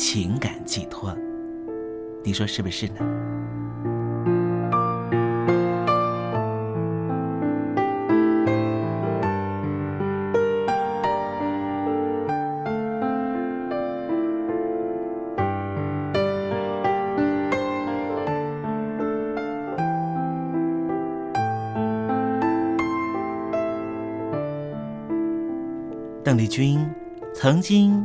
[0.00, 1.12] 情感寄托，
[2.22, 3.00] 你说是不是呢？
[26.22, 26.88] 邓丽君。
[27.34, 28.04] 曾经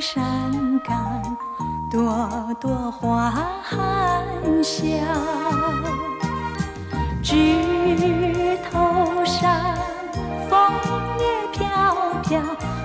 [0.00, 1.36] 山岗
[1.90, 3.30] 朵朵花
[3.62, 4.24] 含
[4.62, 4.88] 笑。
[7.22, 9.74] 枝头上
[10.48, 10.72] 枫
[11.18, 11.62] 叶飘
[12.22, 12.40] 飘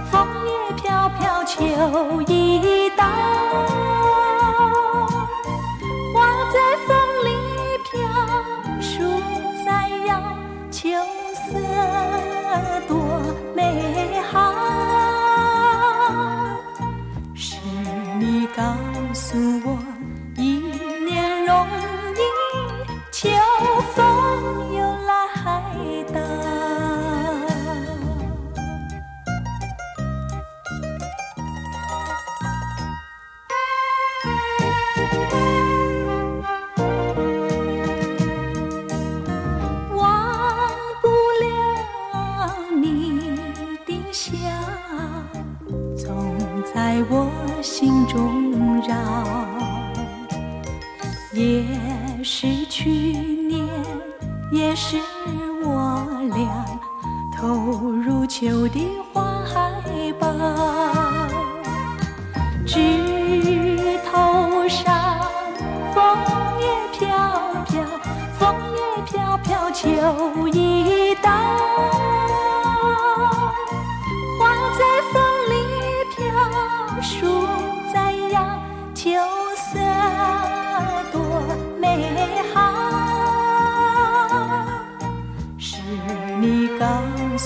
[0.09, 2.88] 枫叶飘飘秋意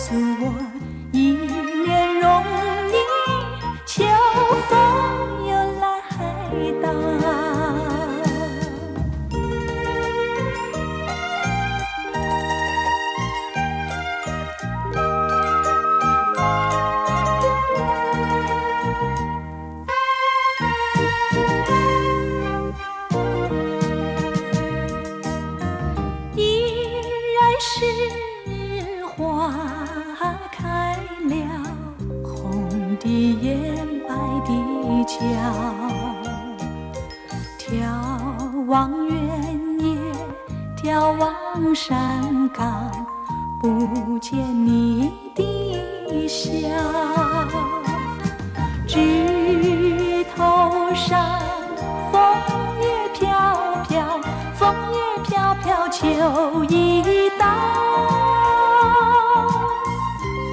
[0.03, 0.62] 诉我。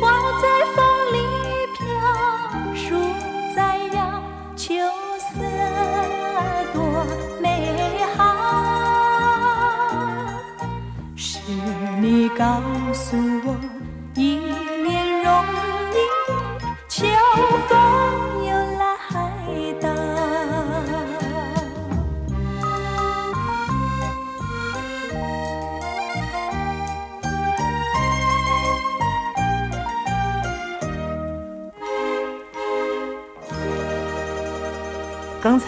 [0.01, 0.05] 花
[0.41, 0.45] 在
[0.75, 0.79] 风
[1.13, 1.17] 里
[1.75, 1.83] 飘，
[2.75, 2.83] 树
[3.57, 3.59] 在
[3.93, 3.99] 摇，
[4.57, 4.67] 秋
[5.19, 5.35] 色
[6.73, 6.79] 多
[7.43, 7.45] 美
[8.17, 8.21] 好。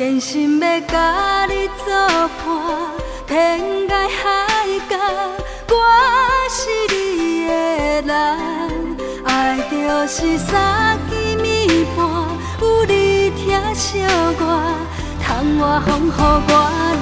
[0.00, 1.92] 真心要甲你作
[2.42, 2.90] 伴，
[3.26, 4.96] 天涯海角，
[5.68, 5.74] 我
[6.48, 7.52] 是你的
[8.06, 8.16] 人。
[9.26, 11.98] 爱就是三更暝半，
[12.62, 13.98] 有你疼惜
[14.38, 14.42] 我，
[15.22, 16.50] 窗外风雨我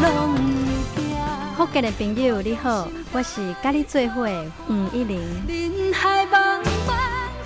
[0.02, 0.34] 拢
[0.96, 1.56] 会惊。
[1.56, 4.26] 福建的朋友你好，我是甲你做伙
[4.66, 5.20] 黄一玲。
[5.46, 6.98] 人海茫茫。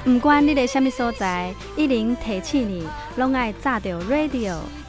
[0.03, 4.57] 不管你在什么所在，一零提起你，拢爱炸着 radio，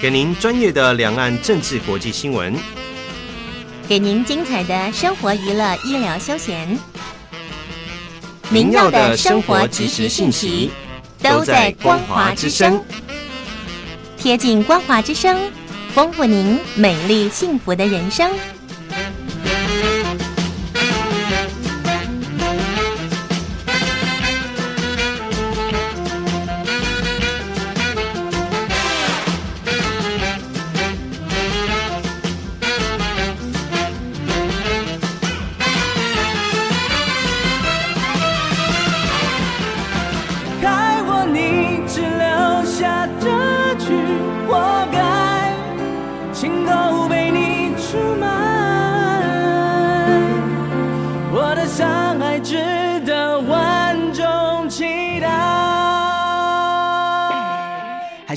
[0.00, 2.56] 给您专业的两岸政治国际新闻，
[3.86, 6.78] 给您精彩的生活娱乐医疗休闲，
[8.48, 10.70] 您要的生活及时信息
[11.22, 12.82] 都在光华之声，
[14.16, 15.38] 贴近光华之声，
[15.92, 18.32] 丰富您美丽幸福的人生。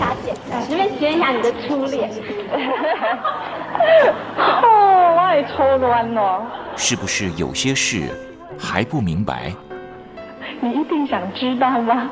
[0.00, 0.34] 丽君小姐，
[0.66, 2.10] 随便学一下你的初恋。
[4.36, 6.42] 哦，我也抽乱了。
[6.76, 8.08] 是不是有些事
[8.58, 9.52] 还不明白？
[10.60, 12.10] 你一定想知道吗？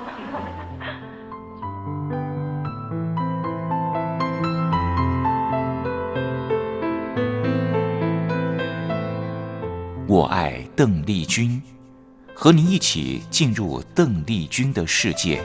[10.06, 11.62] 我爱邓丽君，
[12.34, 15.42] 和你一起进入邓丽君的世界。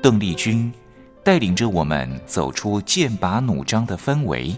[0.00, 0.72] 邓丽君
[1.24, 4.56] 带领着我们走出剑拔弩张的氛围，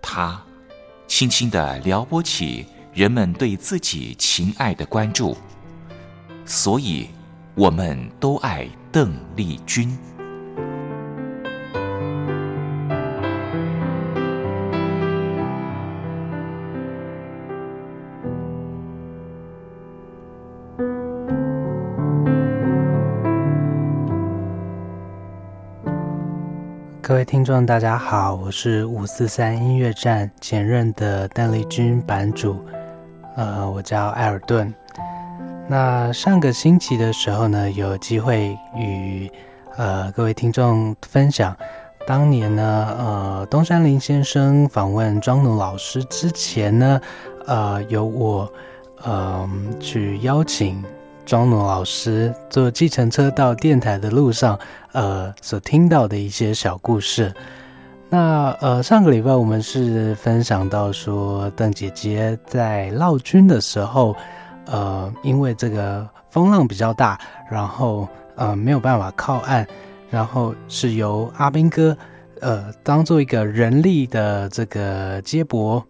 [0.00, 0.42] 她
[1.06, 5.36] 轻轻地撩拨起人们对自己情爱的关注，
[6.46, 7.08] 所以
[7.54, 9.96] 我们都爱邓丽君。
[27.20, 32.64] 位听众，大家好，我是五四三音乐站前任的邓丽君版主，
[33.36, 34.72] 呃，我叫艾尔顿。
[35.68, 39.30] 那上个星期的时候呢，有机会与
[39.76, 41.54] 呃各位听众分享，
[42.06, 46.98] 当年呢，呃，东山林先生访问庄奴老师之前呢，
[47.46, 48.50] 呃，由我
[49.02, 49.46] 呃
[49.78, 50.82] 去邀请。
[51.30, 54.58] 庄奴老师坐计程车到电台的路上，
[54.90, 57.32] 呃，所听到的一些小故事。
[58.08, 64.16] 那呃，上个礼拜我们是分享到说，邓姐姐在闹军的时候，
[64.66, 67.16] 呃，因为这个风浪比较大，
[67.48, 69.64] 然后呃没有办法靠岸，
[70.10, 71.96] 然后是由阿兵哥
[72.40, 75.80] 呃当做一个人力的这个接驳，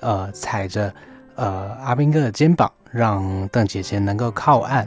[0.00, 0.92] 呃踩着
[1.36, 2.68] 呃阿兵哥的肩膀。
[2.90, 4.86] 让邓姐姐能够靠岸。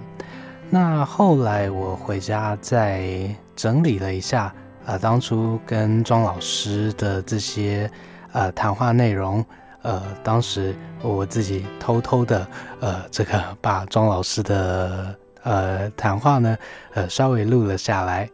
[0.70, 4.54] 那后来我回家再整理了一下，
[4.86, 7.90] 呃，当初跟庄老师的这些
[8.32, 9.46] 呃谈话内容，
[9.84, 12.48] 呃，当时我自己偷偷的
[12.80, 16.58] 呃这个把庄老师的呃谈话呢，
[16.96, 18.28] 呃稍微录了下来。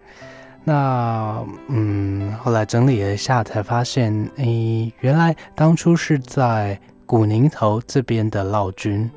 [0.63, 9.09] 那嗯，后来整理了一下，才发现，诶，原来当初是在古宁头这边的老君。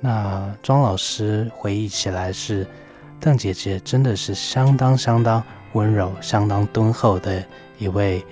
[0.00, 2.66] 那庄老师回忆起来是，
[3.20, 5.42] 邓姐姐真的是相当相当
[5.74, 7.44] 温柔、相当敦厚的
[7.78, 8.24] 一位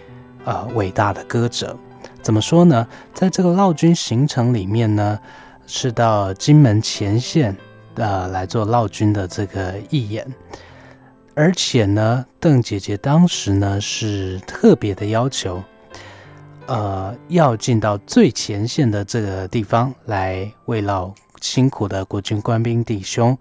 [0.45, 1.77] 呃伟大的歌者。
[2.23, 2.87] 怎么说呢？
[3.13, 5.19] 在这个烙军行程里面呢，
[5.67, 7.55] 是到金门前线
[7.97, 10.27] 呃来做烙军的这个义演，
[11.35, 15.63] 而且呢，邓姐姐当时呢是特别的要求，
[16.67, 21.13] 呃，要进到最前线的这个地方来慰劳。
[21.41, 23.37] 辛苦的国军官兵弟兄，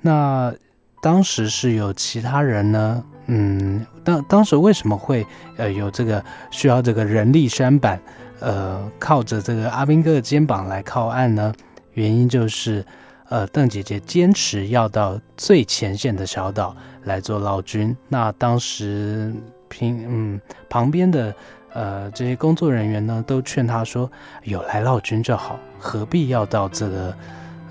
[0.00, 0.52] 那
[1.00, 3.04] 当时是有其他人呢？
[3.26, 5.26] 嗯，当当时为什么会
[5.56, 8.00] 呃有这个需要这个人力山板，
[8.40, 11.52] 呃，靠着这个阿兵哥的肩膀来靠岸呢？
[11.94, 12.84] 原因就是，
[13.28, 17.96] 呃，邓姐姐坚持要到最前线的小岛来做老军。
[18.08, 19.32] 那当时
[19.68, 21.34] 平嗯旁边的。
[21.74, 24.10] 呃，这些工作人员呢，都劝他说
[24.44, 27.16] ：“有来闹军就好，何必要到这个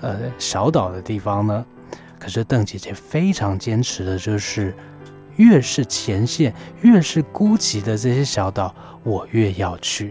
[0.00, 1.64] 呃小岛的地方呢？”
[2.18, 4.74] 可是邓姐姐非常坚持的就是，
[5.36, 10.10] 越是前线，越是孤寂的这些小岛，我越要去；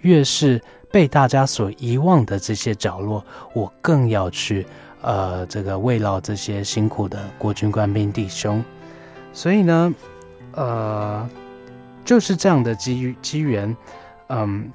[0.00, 0.58] 越是
[0.90, 4.66] 被大家所遗忘的这些角落，我更要去。
[5.02, 8.64] 呃，这个慰劳这些辛苦的国军官兵弟兄。
[9.32, 9.94] 所以呢，
[10.52, 11.28] 呃。
[12.08, 13.76] 就是这样的机机缘，
[14.30, 14.72] 嗯，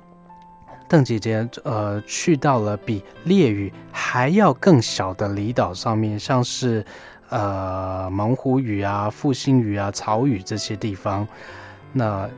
[0.87, 6.85] 邓姐姐呃去到了比烈屿还要更小的离岛上面，像是
[7.29, 11.27] 呃猛虎屿啊、复兴屿啊、草屿这些地方，
[11.91, 12.29] 那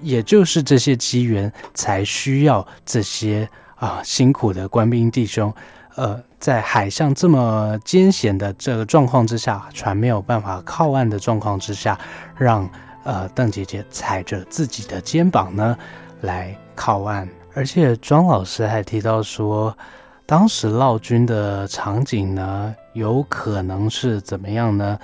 [0.00, 5.54] 也就是这些机缘才需要这些啊辛苦的官兵弟兄，
[5.94, 11.96] 呃，在海上这么艰险的这个状况之下，船没有办法靠岸的状况之下，
[12.36, 12.68] 让。
[13.04, 15.76] 呃，邓姐姐踩着自己的肩膀呢，
[16.20, 17.28] 来靠岸。
[17.54, 19.76] 而且庄老师还提到说，
[20.24, 24.98] 当时闹军的场景呢，有可能是怎么样呢？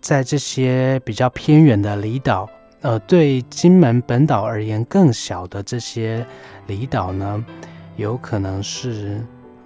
[0.00, 2.48] 在这些比较偏远的离岛，
[2.82, 6.24] 呃，对金门本岛而言更小的这些
[6.68, 7.44] 离岛呢，
[7.96, 9.20] 有可能是，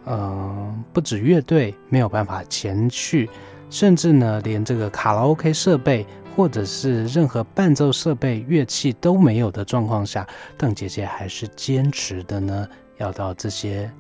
[0.07, 3.29] 嗯，不止乐队没有办法前去，
[3.69, 6.07] 甚至呢，连这个卡拉 OK 设备。
[6.37, 13.91] 或者是任何伴奏设备、乐器都没有的状况下，邓姐姐还是坚持的呢，要到这些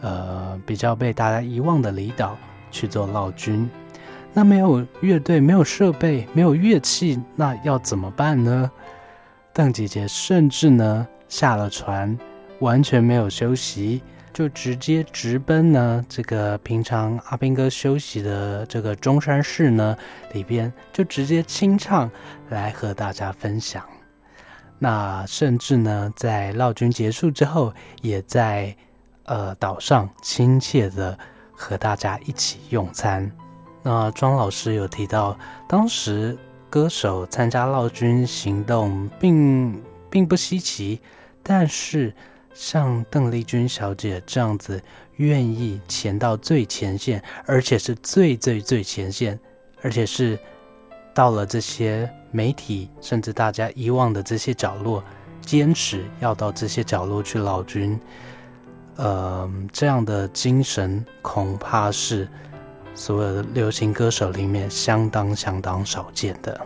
[0.00, 2.36] 呃比较被大家遗忘的离岛
[2.70, 3.68] 去做闹军。
[4.32, 8.70] 那没有乐队、没有设备、没有乐器，那要怎么办呢？
[9.52, 12.16] 邓姐姐甚至呢下了船，
[12.60, 14.02] 完全没有休息。
[14.38, 19.98] 就直接直奔呢，这个平常阿斌哥休息的这个中山市呢
[20.32, 22.08] 里边，就直接清唱
[22.48, 23.82] 来和大家分享。
[24.78, 28.72] 那甚至呢，在闹军结束之后，也在
[29.24, 31.18] 呃岛上亲切的
[31.50, 33.28] 和大家一起用餐。
[33.82, 36.38] 那庄老师有提到，当时
[36.70, 41.00] 歌手参加闹军行动并并不稀奇，
[41.42, 42.14] 但是
[42.58, 44.82] 像邓丽君小姐这样子
[45.16, 49.38] 愿意前到最前线，而且是最最最前线，
[49.80, 50.36] 而且是
[51.14, 55.04] 到了这些媒体甚至大家遗忘的这些角落，
[55.40, 57.98] 坚持要到这些角落去老军，
[58.96, 62.28] 呃，这样的精神恐怕是。
[62.94, 66.60] 所有的流行歌手里面，相当相当少见的。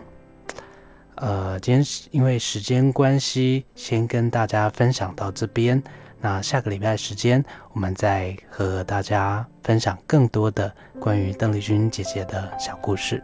[1.16, 5.82] 呃，今天因为时间关系，先跟大家分享到这边。
[6.20, 13.22] 那下个礼拜时间，我们再和大家分享更多的关于邓丽君姐姐的小故事。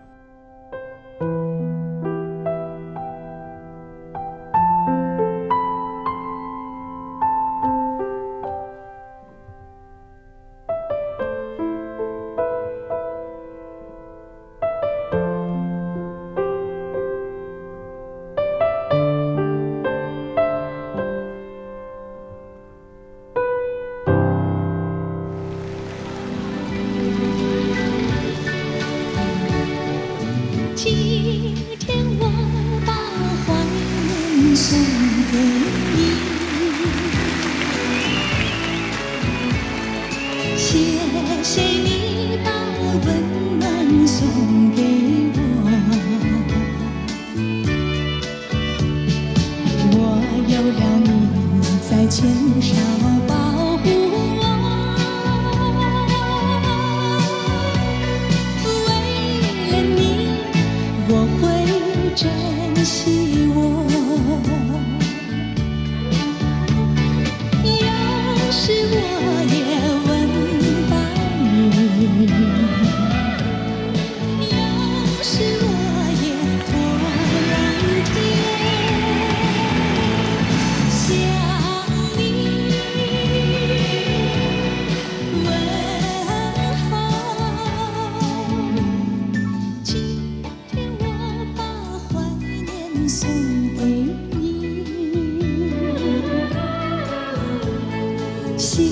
[98.71, 98.85] 谢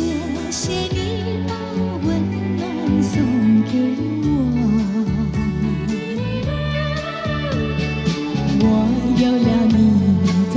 [0.51, 1.53] 谢你把
[2.07, 2.09] 温
[2.57, 3.15] 暖送
[3.65, 3.73] 给
[4.25, 4.27] 我。
[10.55, 10.57] 在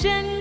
[0.00, 0.37] 身。